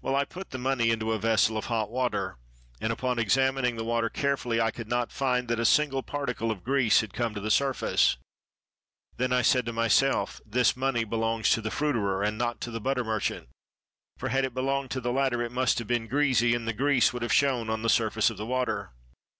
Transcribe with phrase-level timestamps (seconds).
[0.00, 2.38] Well, I put the money into a vessel of hot water,
[2.80, 6.62] and upon examining the water carefully I could not find that a single particle of
[6.62, 8.18] grease had come to the surface.
[9.16, 12.80] Then said I to myself, 'This money belongs to the fruiterer, and not to the
[12.80, 13.48] butter merchant;
[14.16, 17.12] for, had it belonged to the latter, it must have been greasy, and the grease
[17.12, 18.92] would have shown on the surface of the water.'"